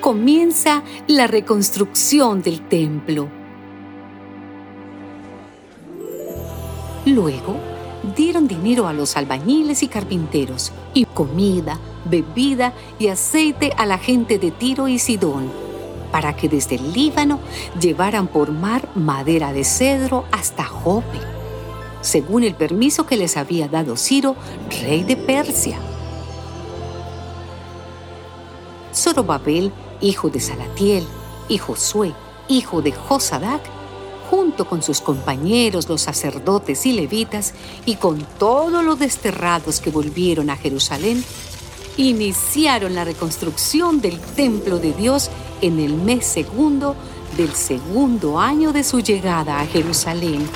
Comienza 0.00 0.82
la 1.06 1.26
reconstrucción 1.26 2.42
del 2.42 2.66
templo. 2.68 3.28
Luego, 7.06 7.56
dieron 8.16 8.48
dinero 8.48 8.88
a 8.88 8.92
los 8.92 9.16
albañiles 9.16 9.82
y 9.82 9.88
carpinteros, 9.88 10.72
y 10.94 11.04
comida, 11.04 11.78
bebida 12.06 12.72
y 12.98 13.06
aceite 13.06 13.72
a 13.76 13.86
la 13.86 13.98
gente 13.98 14.38
de 14.38 14.50
Tiro 14.50 14.88
y 14.88 14.98
Sidón, 14.98 15.50
para 16.10 16.34
que 16.34 16.48
desde 16.48 16.76
el 16.76 16.92
Líbano 16.92 17.38
llevaran 17.80 18.26
por 18.26 18.50
mar 18.50 18.88
madera 18.94 19.52
de 19.52 19.64
cedro 19.64 20.24
hasta 20.32 20.64
Jope, 20.64 21.39
según 22.00 22.44
el 22.44 22.54
permiso 22.54 23.06
que 23.06 23.16
les 23.16 23.36
había 23.36 23.68
dado 23.68 23.96
Ciro, 23.96 24.36
rey 24.82 25.02
de 25.04 25.16
Persia. 25.16 25.78
Zorobabel, 28.94 29.72
hijo 30.00 30.30
de 30.30 30.40
Salatiel, 30.40 31.06
y 31.48 31.58
Josué, 31.58 32.14
hijo 32.48 32.82
de 32.82 32.92
Josadac, 32.92 33.60
junto 34.30 34.64
con 34.66 34.82
sus 34.82 35.00
compañeros 35.00 35.88
los 35.88 36.02
sacerdotes 36.02 36.86
y 36.86 36.92
levitas 36.92 37.52
y 37.84 37.96
con 37.96 38.24
todos 38.38 38.84
los 38.84 38.98
desterrados 38.98 39.80
que 39.80 39.90
volvieron 39.90 40.50
a 40.50 40.56
Jerusalén, 40.56 41.24
iniciaron 41.96 42.94
la 42.94 43.04
reconstrucción 43.04 44.00
del 44.00 44.20
templo 44.20 44.78
de 44.78 44.92
Dios 44.92 45.30
en 45.60 45.80
el 45.80 45.94
mes 45.94 46.24
segundo 46.24 46.94
del 47.36 47.54
segundo 47.54 48.38
año 48.40 48.72
de 48.72 48.84
su 48.84 49.00
llegada 49.00 49.60
a 49.60 49.66
Jerusalén, 49.66 50.48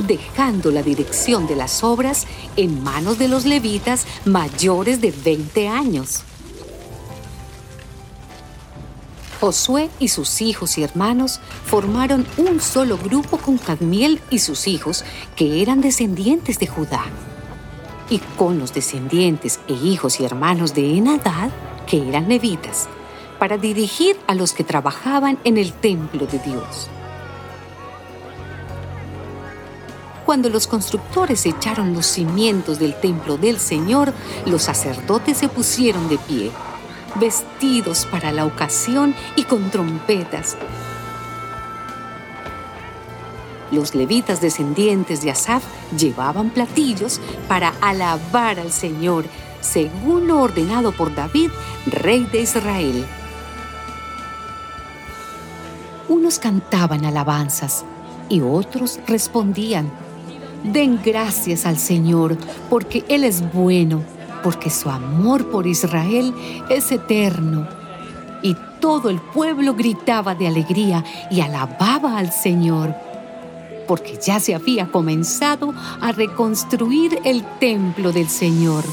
dejando 0.00 0.70
la 0.70 0.82
dirección 0.82 1.46
de 1.46 1.56
las 1.56 1.84
obras 1.84 2.26
en 2.56 2.82
manos 2.82 3.18
de 3.18 3.28
los 3.28 3.44
levitas 3.44 4.06
mayores 4.24 5.00
de 5.00 5.12
20 5.12 5.68
años. 5.68 6.24
Josué 9.40 9.90
y 9.98 10.08
sus 10.08 10.40
hijos 10.40 10.78
y 10.78 10.82
hermanos 10.82 11.40
formaron 11.66 12.26
un 12.38 12.60
solo 12.60 12.96
grupo 12.96 13.36
con 13.36 13.58
Cadmiel 13.58 14.20
y 14.30 14.38
sus 14.38 14.66
hijos, 14.66 15.04
que 15.36 15.60
eran 15.60 15.82
descendientes 15.82 16.58
de 16.58 16.66
Judá, 16.66 17.04
y 18.08 18.20
con 18.38 18.58
los 18.58 18.72
descendientes 18.72 19.60
e 19.68 19.74
hijos 19.74 20.18
y 20.18 20.24
hermanos 20.24 20.72
de 20.72 20.96
Enadad, 20.96 21.50
que 21.86 22.08
eran 22.08 22.28
levitas, 22.28 22.88
para 23.38 23.58
dirigir 23.58 24.16
a 24.26 24.34
los 24.34 24.54
que 24.54 24.64
trabajaban 24.64 25.38
en 25.44 25.58
el 25.58 25.74
templo 25.74 26.26
de 26.26 26.38
Dios. 26.38 26.88
Cuando 30.24 30.48
los 30.48 30.66
constructores 30.66 31.44
echaron 31.46 31.92
los 31.92 32.06
cimientos 32.06 32.78
del 32.78 32.98
templo 32.98 33.36
del 33.36 33.58
Señor, 33.58 34.12
los 34.46 34.62
sacerdotes 34.62 35.38
se 35.38 35.48
pusieron 35.48 36.08
de 36.08 36.18
pie 36.18 36.50
vestidos 37.16 38.06
para 38.06 38.32
la 38.32 38.44
ocasión 38.44 39.14
y 39.36 39.44
con 39.44 39.70
trompetas. 39.70 40.56
Los 43.70 43.94
levitas 43.94 44.40
descendientes 44.40 45.22
de 45.22 45.30
Asaf 45.30 45.64
llevaban 45.96 46.50
platillos 46.50 47.20
para 47.48 47.72
alabar 47.80 48.60
al 48.60 48.70
Señor, 48.70 49.24
según 49.60 50.28
lo 50.28 50.40
ordenado 50.40 50.92
por 50.92 51.14
David, 51.14 51.50
rey 51.86 52.24
de 52.30 52.42
Israel. 52.42 53.04
Unos 56.08 56.38
cantaban 56.38 57.04
alabanzas 57.04 57.84
y 58.28 58.42
otros 58.42 59.00
respondían, 59.06 59.90
Den 60.64 61.00
gracias 61.04 61.66
al 61.66 61.78
Señor, 61.78 62.36
porque 62.68 63.04
Él 63.08 63.22
es 63.22 63.52
bueno 63.52 64.02
porque 64.44 64.68
su 64.68 64.90
amor 64.90 65.50
por 65.50 65.66
Israel 65.66 66.34
es 66.68 66.92
eterno. 66.92 67.66
Y 68.42 68.54
todo 68.78 69.08
el 69.08 69.18
pueblo 69.18 69.74
gritaba 69.74 70.34
de 70.34 70.46
alegría 70.46 71.02
y 71.30 71.40
alababa 71.40 72.18
al 72.18 72.30
Señor, 72.30 72.94
porque 73.88 74.18
ya 74.22 74.38
se 74.38 74.54
había 74.54 74.88
comenzado 74.88 75.72
a 76.02 76.12
reconstruir 76.12 77.18
el 77.24 77.42
templo 77.58 78.12
del 78.12 78.28
Señor. 78.28 78.84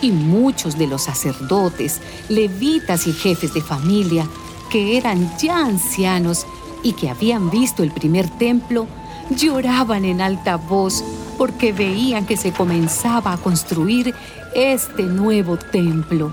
Y 0.00 0.12
muchos 0.12 0.78
de 0.78 0.86
los 0.86 1.02
sacerdotes, 1.02 2.00
levitas 2.30 3.06
y 3.06 3.12
jefes 3.12 3.52
de 3.52 3.60
familia, 3.60 4.26
que 4.70 4.96
eran 4.96 5.30
ya 5.36 5.58
ancianos 5.58 6.46
y 6.82 6.92
que 6.92 7.10
habían 7.10 7.50
visto 7.50 7.82
el 7.82 7.90
primer 7.90 8.30
templo, 8.38 8.86
lloraban 9.30 10.04
en 10.04 10.20
alta 10.20 10.56
voz 10.56 11.04
porque 11.36 11.72
veían 11.72 12.26
que 12.26 12.36
se 12.36 12.52
comenzaba 12.52 13.32
a 13.32 13.38
construir 13.38 14.14
este 14.54 15.04
nuevo 15.04 15.56
templo. 15.56 16.32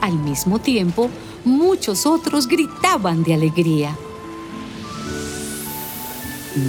Al 0.00 0.14
mismo 0.14 0.58
tiempo, 0.58 1.10
muchos 1.44 2.06
otros 2.06 2.48
gritaban 2.48 3.22
de 3.22 3.34
alegría. 3.34 3.96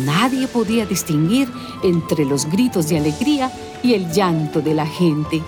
Nadie 0.06 0.48
podía 0.48 0.86
distinguir 0.86 1.50
entre 1.82 2.26
los 2.26 2.46
gritos 2.46 2.88
de 2.88 2.98
alegría 2.98 3.52
y 3.82 3.94
el 3.94 4.12
llanto 4.12 4.62
de 4.62 4.76
la 4.76 4.86
gente, 4.86 5.42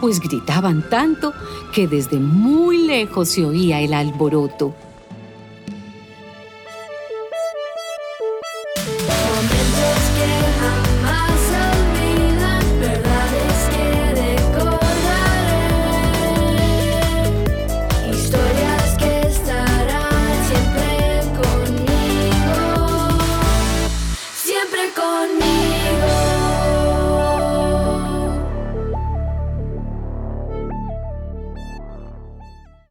pues 0.00 0.20
gritaban 0.20 0.88
tanto 0.88 1.32
que 1.74 1.88
desde 1.88 2.18
muy 2.20 2.78
lejos 2.78 3.30
se 3.30 3.44
oía 3.44 3.80
el 3.80 3.92
alboroto. 3.92 4.74